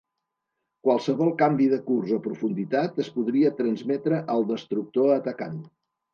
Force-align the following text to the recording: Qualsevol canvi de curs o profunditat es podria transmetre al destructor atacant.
Qualsevol 0.87 1.29
canvi 1.41 1.67
de 1.73 1.79
curs 1.89 2.13
o 2.15 2.17
profunditat 2.29 2.99
es 3.05 3.11
podria 3.19 3.53
transmetre 3.61 4.25
al 4.39 4.49
destructor 4.55 5.15
atacant. 5.21 5.63